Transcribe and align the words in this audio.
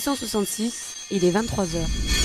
666, 0.00 0.96
il 1.12 1.24
est 1.24 1.30
23h. 1.30 2.23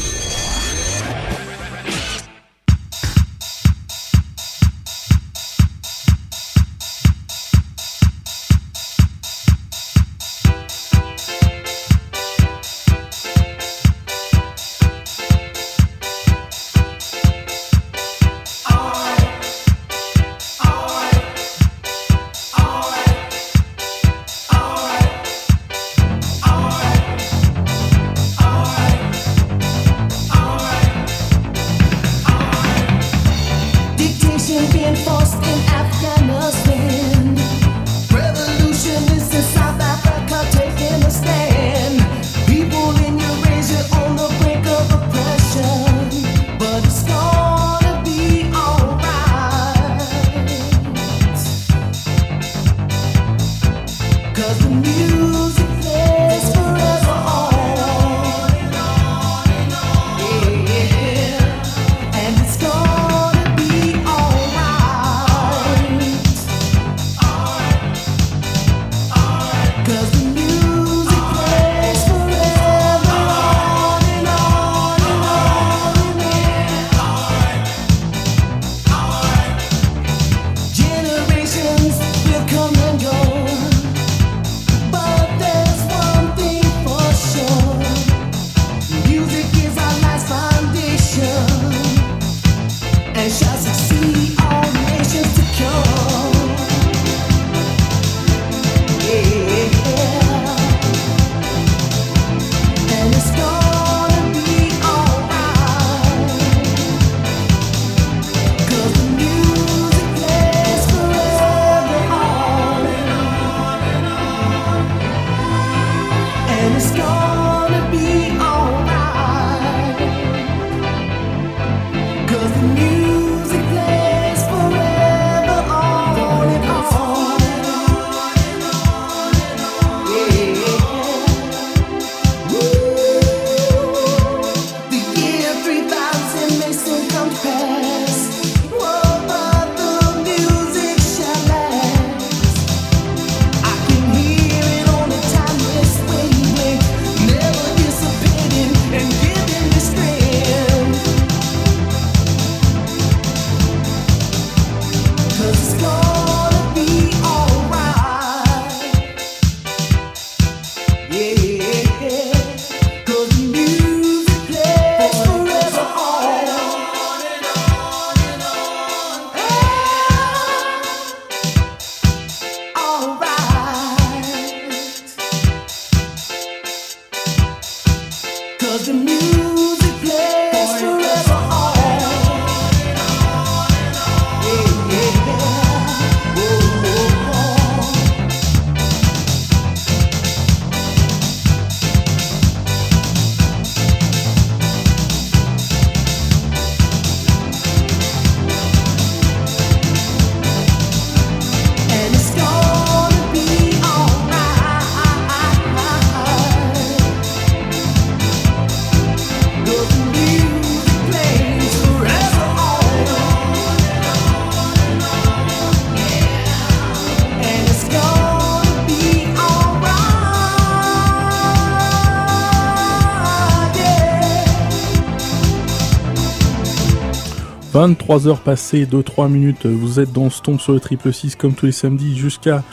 Heures 227.76 228.42
passées, 228.42 228.86
2-3 228.86 229.30
minutes, 229.30 229.66
vous 229.66 230.00
êtes 230.00 230.12
dans 230.12 230.30
Stomp 230.30 230.60
sur 230.60 230.74
le 230.74 230.80
triple 230.80 231.14
6 231.14 231.36
comme 231.36 231.54
tous 231.54 231.68
les 231.68 231.72
samedis 231.72 232.18
jusqu'à 232.18 232.64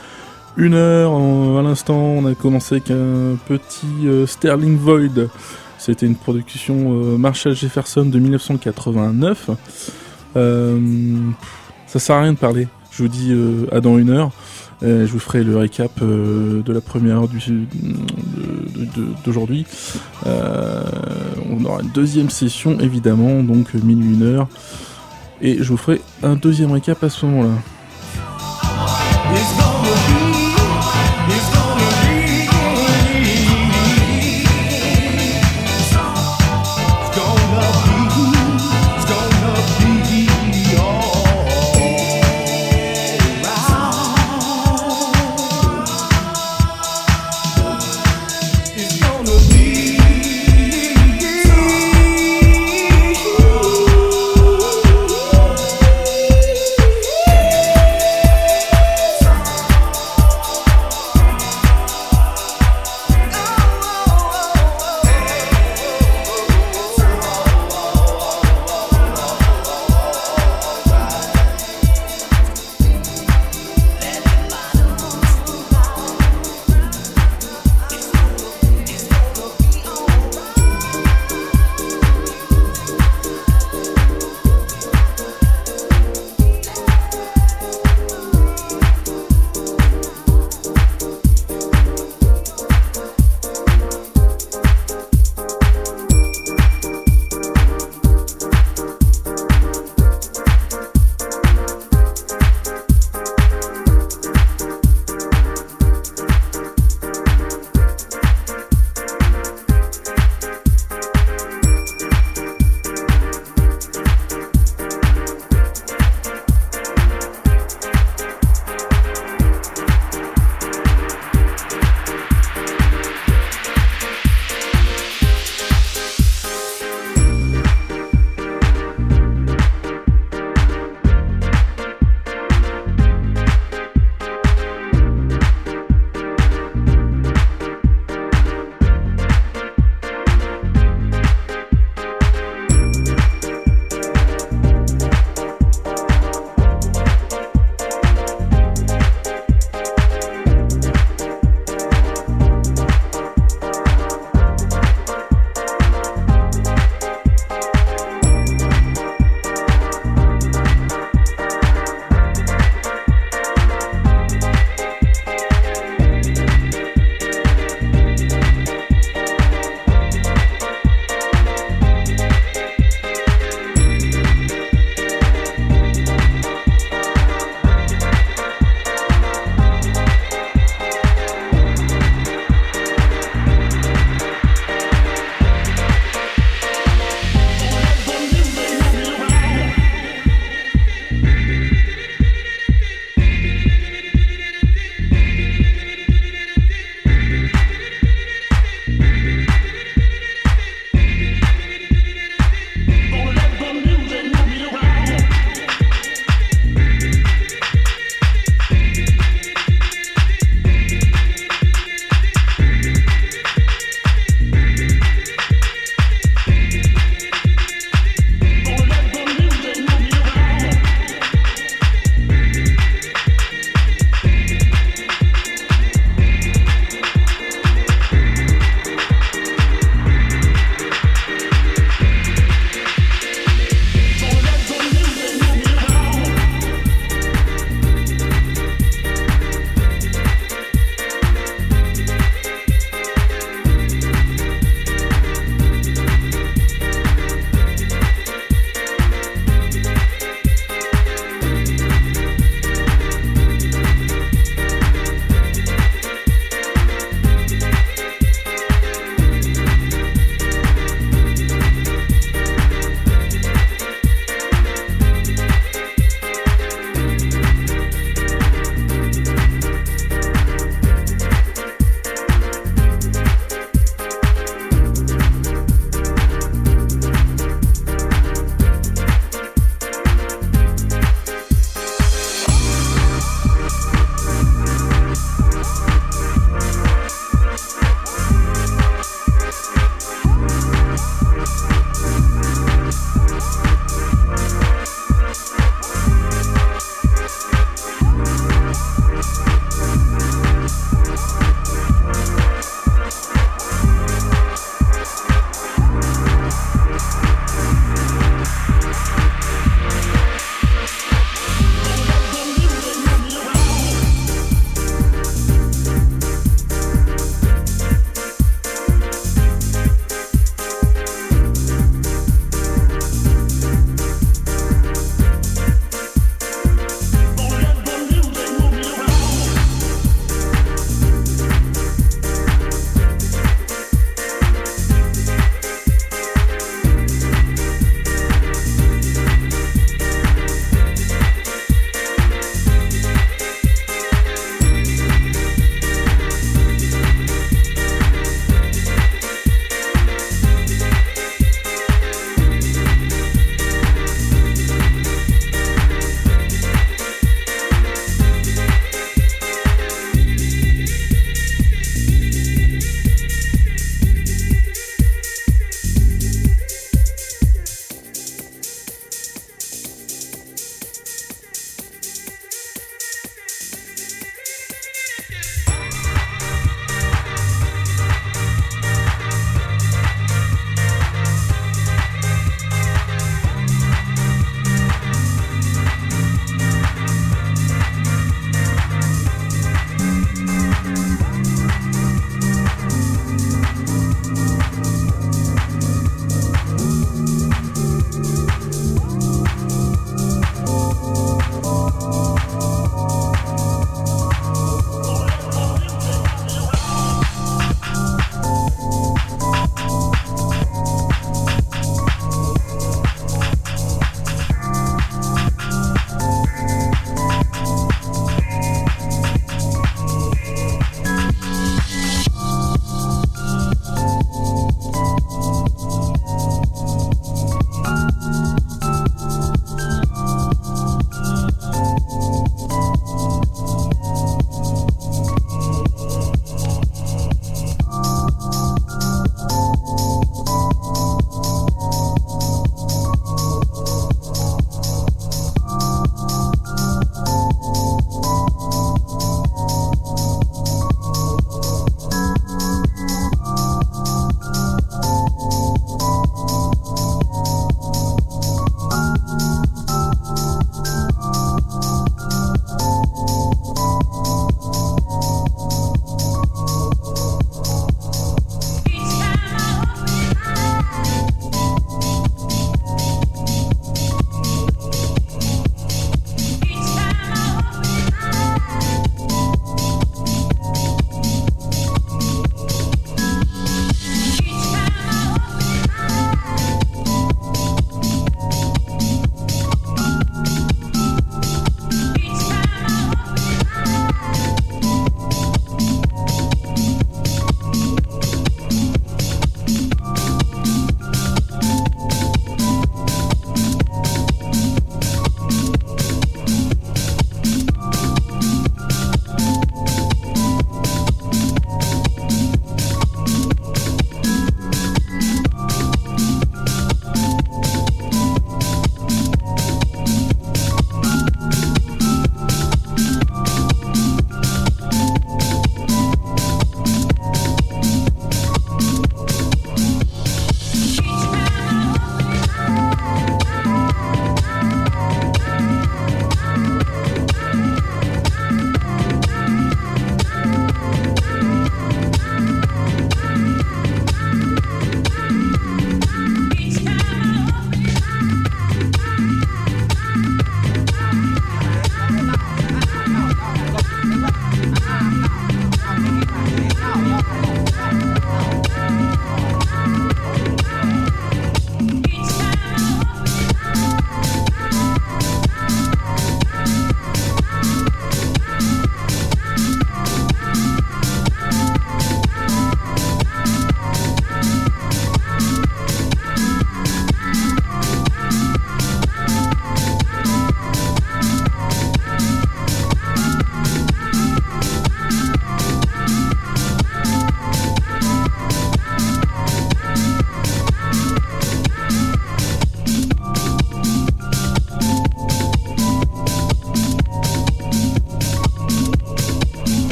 1 0.58 0.72
heure. 0.72 1.12
À 1.58 1.62
l'instant, 1.62 1.96
on 1.96 2.24
a 2.26 2.34
commencé 2.34 2.76
avec 2.76 2.90
un 2.90 3.36
petit 3.46 4.06
euh, 4.06 4.26
Sterling 4.26 4.76
Void. 4.78 5.28
C'était 5.78 6.06
une 6.06 6.16
production 6.16 6.94
euh, 6.94 7.18
Marshall 7.18 7.54
Jefferson 7.54 8.06
de 8.06 8.18
1989. 8.18 9.50
Euh, 10.36 10.80
ça 11.86 11.98
sert 11.98 12.16
à 12.16 12.22
rien 12.22 12.32
de 12.32 12.38
parler. 12.38 12.68
Je 12.90 13.02
vous 13.02 13.08
dis 13.08 13.34
à 13.72 13.80
dans 13.80 13.98
une 13.98 14.08
heure. 14.08 14.30
je 14.80 15.04
vous 15.04 15.18
ferai 15.18 15.44
le 15.44 15.58
récap 15.58 16.02
de 16.02 16.72
la 16.72 16.80
première 16.80 17.18
heure 17.18 17.28
d'aujourd'hui. 19.22 19.66
on 20.24 21.64
aura 21.66 21.82
une 21.82 21.90
deuxième 21.90 22.30
session 22.30 22.80
évidemment, 22.80 23.42
donc 23.42 23.74
minuit 23.74 24.14
une 24.14 24.22
heure 24.22 24.48
et 25.40 25.56
je 25.62 25.68
vous 25.68 25.76
ferai 25.76 26.00
un 26.22 26.34
deuxième 26.34 26.72
récap 26.72 27.02
à 27.02 27.10
ce 27.10 27.26
moment-là. 27.26 27.54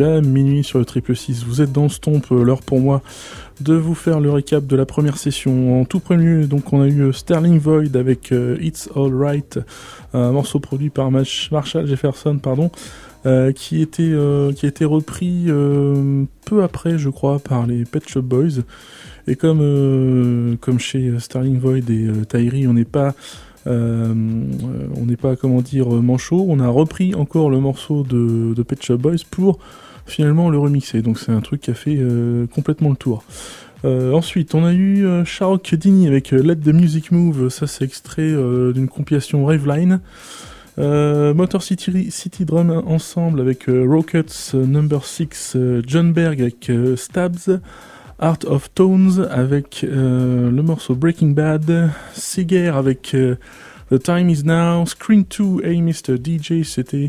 Minuit 0.00 0.64
sur 0.64 0.78
le 0.78 0.84
triple 0.84 1.14
6. 1.14 1.44
Vous 1.44 1.62
êtes 1.62 1.72
dans 1.72 1.88
Stomp, 1.88 2.30
euh, 2.30 2.42
l'heure 2.42 2.62
pour 2.62 2.80
moi 2.80 3.02
de 3.60 3.74
vous 3.74 3.94
faire 3.94 4.20
le 4.20 4.30
récap 4.30 4.66
de 4.66 4.76
la 4.76 4.86
première 4.86 5.16
session. 5.18 5.80
En 5.80 5.84
tout 5.84 6.00
premier, 6.00 6.46
donc 6.46 6.72
on 6.72 6.82
a 6.82 6.88
eu 6.88 7.12
Sterling 7.12 7.58
Void 7.58 7.96
avec 7.96 8.34
It's 8.60 8.90
Alright, 8.94 9.58
un 10.12 10.30
morceau 10.32 10.60
produit 10.60 10.90
par 10.90 11.10
Marshall 11.10 11.86
Jefferson, 11.86 12.36
pardon. 12.36 12.70
qui, 13.54 13.80
était, 13.80 14.12
qui 14.54 14.66
a 14.66 14.68
été 14.68 14.84
repris 14.84 15.46
peu 16.44 16.62
après, 16.62 16.98
je 16.98 17.08
crois, 17.08 17.38
par 17.38 17.66
les 17.66 17.86
Pet 17.86 18.06
Shop 18.06 18.20
Boys. 18.20 18.60
Et 19.26 19.36
comme, 19.36 20.58
comme 20.60 20.78
chez 20.78 21.18
Sterling 21.18 21.58
Void 21.58 21.90
et 21.90 22.10
Tyree, 22.28 22.66
on 22.66 22.74
n'est 22.74 22.84
pas 22.84 23.14
euh, 23.66 24.14
on 24.96 25.06
n'est 25.06 25.16
pas, 25.16 25.36
comment 25.36 25.60
dire, 25.60 25.88
manchot. 25.88 26.44
On 26.48 26.60
a 26.60 26.68
repris 26.68 27.14
encore 27.14 27.50
le 27.50 27.58
morceau 27.58 28.02
de, 28.02 28.54
de 28.54 28.62
Pet 28.62 28.82
Shop 28.82 28.98
Boys 28.98 29.24
pour 29.30 29.58
finalement 30.06 30.50
le 30.50 30.58
remixer. 30.58 31.02
Donc 31.02 31.18
c'est 31.18 31.32
un 31.32 31.40
truc 31.40 31.62
qui 31.62 31.70
a 31.70 31.74
fait 31.74 31.96
euh, 31.98 32.46
complètement 32.46 32.90
le 32.90 32.96
tour. 32.96 33.24
Euh, 33.84 34.12
ensuite, 34.12 34.54
on 34.54 34.64
a 34.64 34.72
eu 34.72 35.06
euh, 35.06 35.24
Sharok 35.24 35.74
Dini 35.74 36.08
avec 36.08 36.30
Let 36.30 36.56
the 36.56 36.68
Music 36.68 37.12
Move. 37.12 37.50
Ça, 37.50 37.66
c'est 37.66 37.84
extrait 37.84 38.32
d'une 38.72 38.88
compilation 38.88 39.44
Raveline. 39.44 40.00
Motor 40.78 41.62
City, 41.62 42.10
City 42.10 42.44
Drum 42.44 42.70
ensemble 42.70 43.40
avec 43.40 43.64
Rockets 43.66 44.52
Number 44.54 45.04
6, 45.04 45.56
John 45.86 46.12
Berg 46.12 46.40
avec 46.40 46.70
Stabs. 46.96 47.60
Art 48.18 48.38
of 48.46 48.72
Tones 48.72 49.28
avec 49.30 49.84
euh, 49.84 50.50
le 50.50 50.62
morceau 50.62 50.94
Breaking 50.94 51.30
Bad, 51.30 51.90
Seger 52.14 52.68
avec 52.68 53.14
euh, 53.14 53.36
The 53.90 54.02
Time 54.02 54.28
Is 54.30 54.42
Now, 54.44 54.84
Screen 54.84 55.24
2, 55.24 55.64
Hey 55.64 55.80
Mr. 55.80 56.16
DJ, 56.16 56.64
c'était 56.64 57.08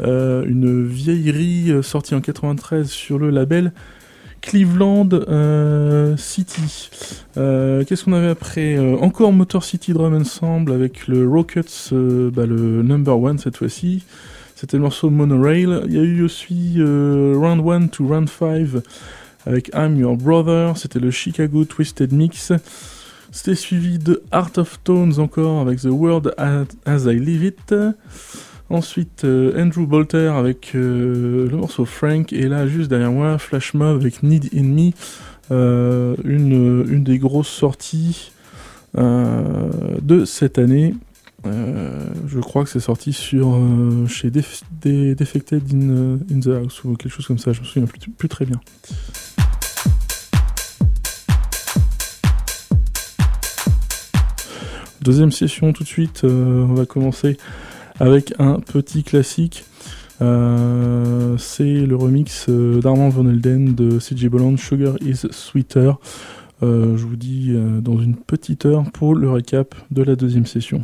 euh, 0.00 0.44
une 0.46 0.86
vieillerie 0.86 1.82
sortie 1.82 2.14
en 2.14 2.20
93 2.20 2.88
sur 2.88 3.18
le 3.18 3.30
label 3.30 3.72
Cleveland 4.40 5.08
City. 6.16 6.90
Qu'est-ce 7.34 8.04
qu'on 8.04 8.12
avait 8.12 8.28
après 8.28 8.78
Encore 8.78 9.32
Motor 9.32 9.64
City 9.64 9.92
Drum 9.92 10.14
Ensemble 10.14 10.72
avec 10.72 11.08
le 11.08 11.26
Rockets, 11.28 11.92
bah, 11.92 12.44
le 12.44 12.82
number 12.82 13.18
one 13.18 13.38
cette 13.38 13.56
fois-ci. 13.56 14.04
C'était 14.54 14.76
le 14.76 14.82
morceau 14.82 15.08
Monorail. 15.08 15.80
Il 15.86 15.92
y 15.92 15.98
a 15.98 16.02
eu 16.02 16.22
aussi 16.22 16.76
Round 16.78 17.66
1 17.66 17.88
to 17.88 18.06
Round 18.06 18.28
5 18.28 18.82
avec 19.46 19.70
I'm 19.74 19.98
Your 19.98 20.16
Brother, 20.16 20.76
c'était 20.76 21.00
le 21.00 21.10
Chicago 21.10 21.64
Twisted 21.64 22.12
Mix. 22.12 22.52
C'était 23.34 23.56
suivi 23.56 23.98
de 23.98 24.22
Art 24.30 24.52
of 24.58 24.78
Tones 24.84 25.18
encore 25.18 25.60
avec 25.60 25.80
The 25.80 25.88
World 25.90 26.32
As 26.38 27.04
I 27.04 27.18
Live 27.18 27.42
It. 27.42 27.74
Ensuite, 28.70 29.24
euh, 29.24 29.60
Andrew 29.60 29.86
Bolter 29.86 30.28
avec 30.28 30.70
euh, 30.76 31.48
le 31.50 31.56
morceau 31.56 31.84
Frank. 31.84 32.32
Et 32.32 32.46
là, 32.46 32.68
juste 32.68 32.88
derrière 32.88 33.10
moi, 33.10 33.36
Flash 33.38 33.74
Mob 33.74 34.00
avec 34.00 34.22
Need 34.22 34.50
In 34.54 34.62
Me. 34.62 34.90
Euh, 35.50 36.14
une, 36.22 36.86
une 36.88 37.02
des 37.02 37.18
grosses 37.18 37.48
sorties 37.48 38.30
de 38.96 40.24
cette 40.24 40.56
année. 40.56 40.94
je 41.44 42.38
crois 42.38 42.62
que 42.62 42.70
c'est 42.70 42.78
sorti 42.78 43.12
sur 43.12 43.60
chez 44.06 44.30
Defected 44.30 45.62
in, 45.74 46.40
the 46.40 46.46
House 46.46 46.84
ou 46.84 46.94
quelque 46.94 47.12
chose 47.12 47.26
comme 47.26 47.38
ça, 47.38 47.52
je 47.52 47.62
me 47.62 47.64
souviens 47.66 47.88
plus 48.16 48.28
très 48.28 48.46
bien. 48.46 48.60
Deuxième 55.04 55.32
session 55.32 55.74
tout 55.74 55.82
de 55.82 55.88
suite, 55.88 56.24
euh, 56.24 56.64
on 56.66 56.72
va 56.72 56.86
commencer 56.86 57.36
avec 58.00 58.32
un 58.38 58.58
petit 58.58 59.02
classique. 59.04 59.66
Euh, 60.22 61.36
c'est 61.36 61.84
le 61.84 61.94
remix 61.94 62.46
euh, 62.48 62.80
d'Armand 62.80 63.10
Van 63.10 63.28
Elden 63.28 63.74
de 63.74 63.98
CJ 63.98 64.28
Bolland, 64.28 64.56
Sugar 64.56 64.94
is 65.02 65.26
Sweeter. 65.30 65.98
je 66.62 67.04
vous 67.04 67.16
dis 67.16 67.54
dans 67.82 68.00
une 68.00 68.16
petite 68.16 68.64
heure 68.64 68.90
pour 68.92 69.14
le 69.14 69.30
récap 69.30 69.74
de 69.90 70.02
la 70.02 70.16
deuxième 70.16 70.46
session. 70.46 70.82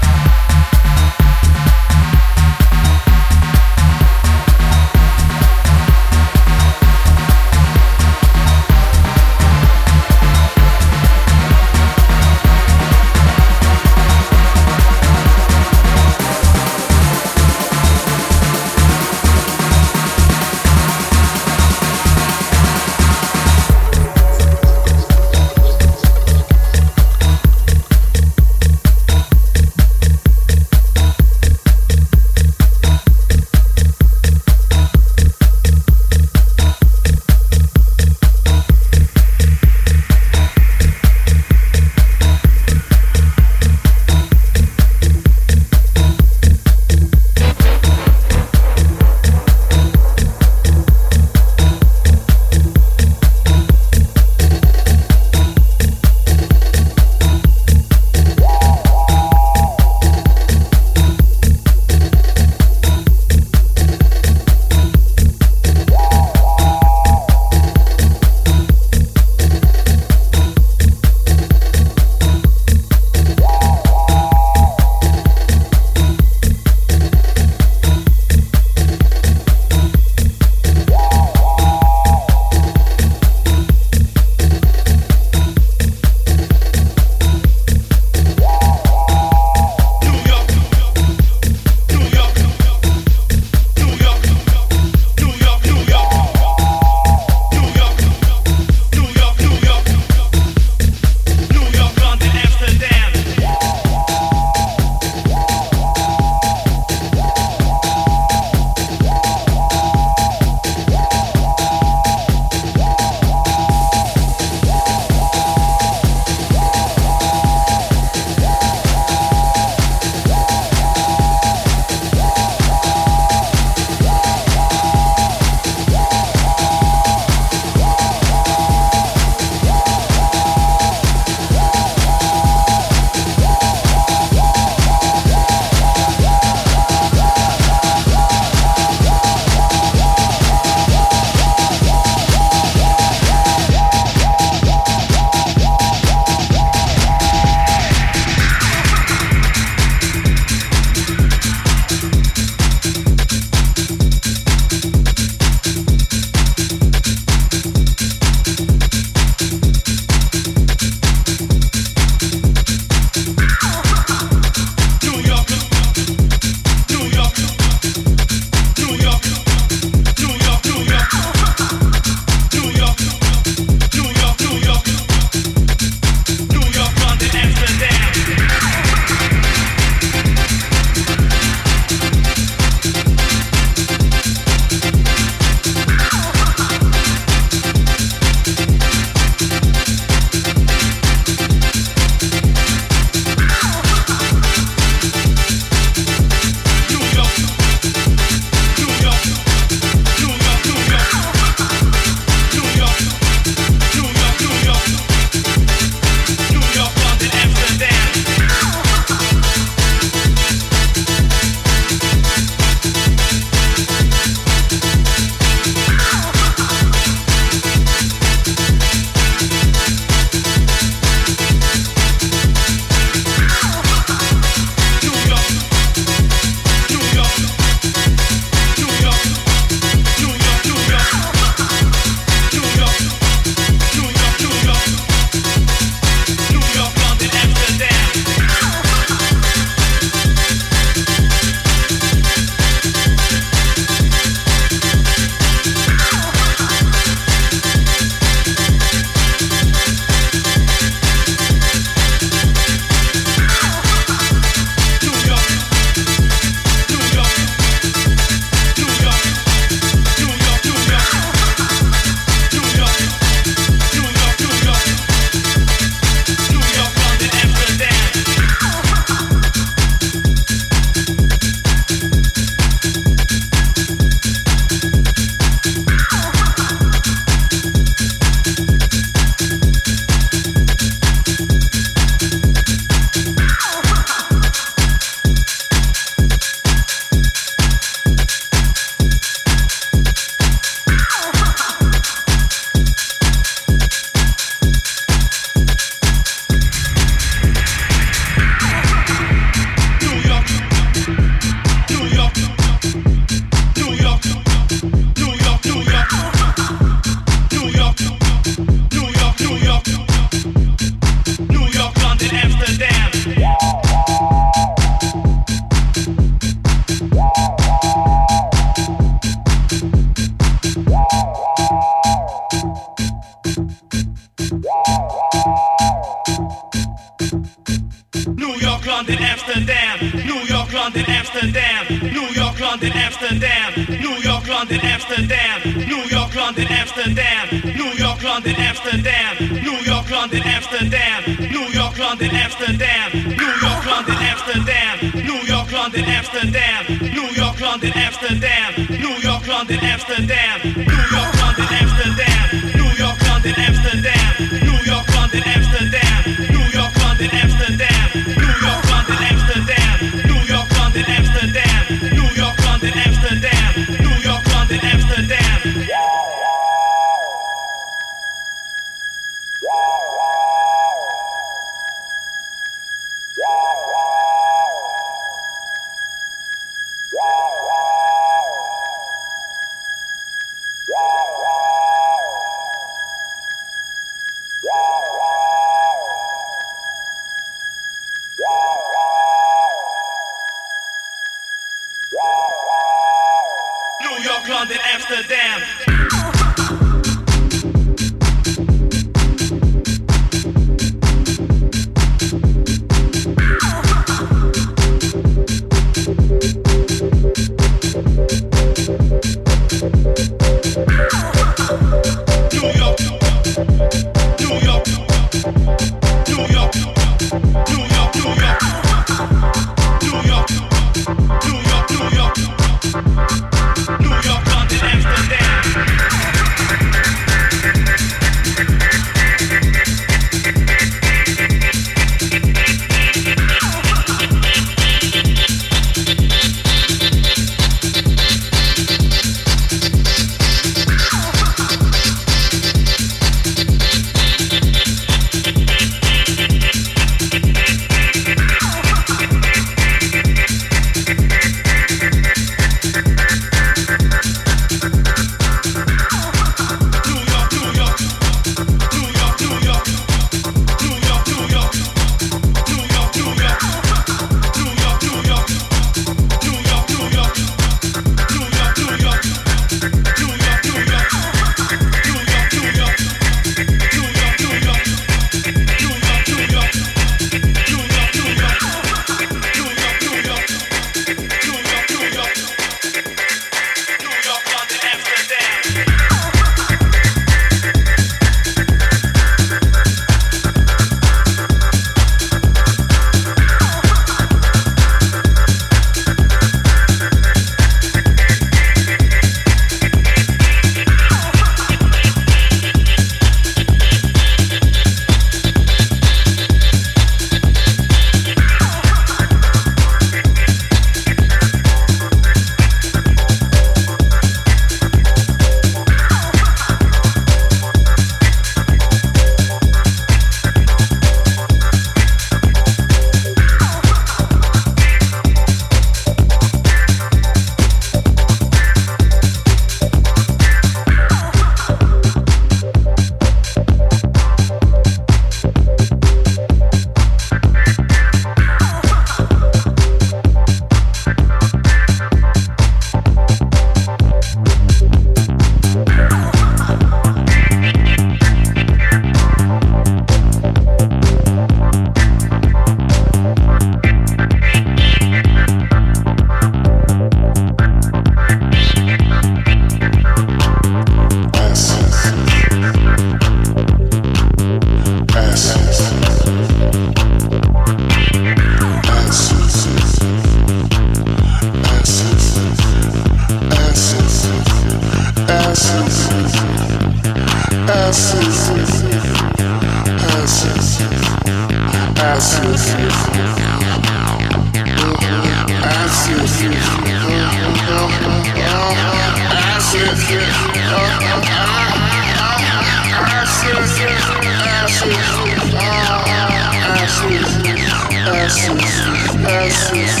asses, 599.30 599.80
asses, 599.80 600.00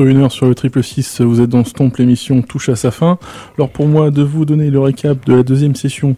Bientôt 0.00 0.10
une 0.10 0.22
heure 0.22 0.32
sur 0.32 0.46
le 0.46 0.54
triple 0.54 0.82
6, 0.82 1.20
vous 1.20 1.40
êtes 1.40 1.50
dans 1.50 1.64
Stomp, 1.64 1.96
l'émission 1.98 2.40
touche 2.42 2.68
à 2.70 2.76
sa 2.76 2.90
fin. 2.90 3.18
Alors 3.56 3.68
pour 3.68 3.86
moi, 3.86 4.10
de 4.10 4.22
vous 4.22 4.46
donner 4.46 4.70
le 4.70 4.80
récap 4.80 5.26
de 5.26 5.34
la 5.34 5.42
deuxième 5.42 5.74
session, 5.74 6.16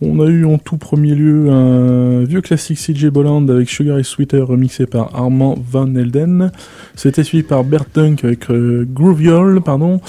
on 0.00 0.20
a 0.20 0.26
eu 0.26 0.44
en 0.44 0.58
tout 0.58 0.78
premier 0.78 1.14
lieu 1.14 1.48
un 1.48 2.24
vieux 2.24 2.40
classique 2.40 2.78
CJ 2.78 3.06
Bolland 3.06 3.48
avec 3.48 3.68
Sugar 3.68 3.98
et 3.98 4.02
Sweeter 4.02 4.44
remixé 4.44 4.86
par 4.86 5.14
Armand 5.14 5.56
Van 5.70 5.94
Elden. 5.94 6.50
C'était 6.96 7.22
suivi 7.22 7.44
par 7.44 7.62
Bert 7.62 7.86
Dunk 7.94 8.24
avec 8.24 8.50
euh, 8.50 8.84
Grooviol, 8.92 9.60
pardon. 9.60 10.00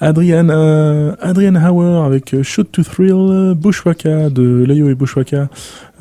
Adrian, 0.00 0.48
euh, 0.50 1.14
Adrian 1.20 1.54
Hauer 1.54 2.04
avec 2.04 2.34
euh, 2.34 2.42
Shoot 2.42 2.70
to 2.70 2.82
Thrill, 2.82 3.54
Bushwaka 3.54 4.28
de 4.28 4.64
Leo 4.66 4.90
et 4.90 4.94
Bushwaka 4.94 5.48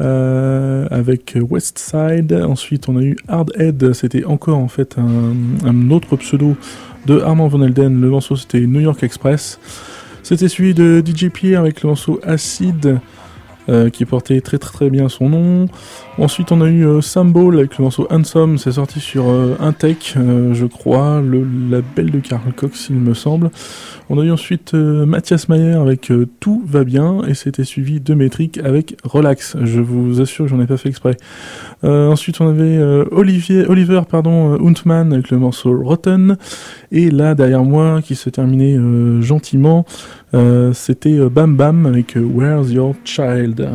euh, 0.01 0.85
avec 0.91 1.37
West 1.49 1.79
Side. 1.79 2.33
Ensuite, 2.33 2.89
on 2.89 2.97
a 2.97 3.01
eu 3.01 3.15
Hard 3.29 3.53
Head, 3.55 3.93
c'était 3.93 4.25
encore 4.25 4.57
en 4.57 4.67
fait 4.67 4.97
un, 4.97 5.89
autre 5.91 6.17
pseudo 6.17 6.57
de 7.05 7.21
Armand 7.21 7.47
Van 7.47 7.61
Elden. 7.61 8.01
Le 8.01 8.09
morceau 8.09 8.35
c'était 8.35 8.61
New 8.61 8.81
York 8.81 9.01
Express. 9.01 9.59
C'était 10.23 10.49
celui 10.49 10.73
de 10.73 11.01
DJ 11.05 11.29
Pierre 11.29 11.61
avec 11.61 11.81
le 11.81 11.89
morceau 11.89 12.19
Acid. 12.23 12.99
Euh, 13.67 13.89
qui 13.89 14.05
portait 14.05 14.41
très 14.41 14.59
très 14.59 14.91
bien 14.91 15.09
son 15.09 15.27
nom. 15.27 15.65
Ensuite, 16.17 16.53
on 16.53 16.61
a 16.61 16.69
eu 16.69 16.87
euh, 16.87 17.01
Symbol 17.01 17.57
avec 17.57 17.77
le 17.77 17.83
morceau 17.83 18.07
Handsome, 18.09 18.57
c'est 18.57 18.71
sorti 18.71 19.01
sur 19.01 19.27
euh, 19.27 19.57
Intech, 19.59 20.13
euh, 20.15 20.53
je 20.53 20.65
crois, 20.65 21.21
le 21.21 21.45
label 21.69 22.09
de 22.09 22.19
Karl 22.19 22.53
Cox, 22.53 22.87
il 22.89 22.95
me 22.95 23.13
semble. 23.13 23.51
On 24.09 24.17
a 24.17 24.23
eu 24.23 24.31
ensuite 24.31 24.73
Mathias 24.73 25.49
Mayer 25.49 25.73
avec 25.73 26.13
Tout 26.39 26.63
va 26.65 26.85
bien, 26.85 27.23
et 27.27 27.33
c'était 27.33 27.65
suivi 27.65 27.99
de 27.99 28.13
Métrique 28.13 28.59
avec 28.63 28.95
Relax. 29.03 29.57
Je 29.61 29.81
vous 29.81 30.21
assure 30.21 30.45
que 30.45 30.51
j'en 30.51 30.61
ai 30.61 30.67
pas 30.67 30.77
fait 30.77 30.89
exprès. 30.89 31.17
ensuite, 31.81 32.39
on 32.39 32.47
avait 32.47 32.79
Olivier, 33.11 33.65
Oliver 33.65 34.01
pardon, 34.07 34.53
Huntman 34.63 35.11
avec 35.11 35.31
le 35.31 35.39
morceau 35.39 35.75
Rotten, 35.81 36.37
et 36.91 37.09
là 37.09 37.33
derrière 37.33 37.63
moi, 37.63 38.03
qui 38.03 38.13
se 38.13 38.29
terminait 38.29 38.77
gentiment, 39.21 39.87
c'était 40.73 41.17
Bam 41.29 41.55
Bam 41.55 41.87
avec 41.87 42.15
Where's 42.15 42.71
Your 42.71 42.93
Child? 43.05 43.67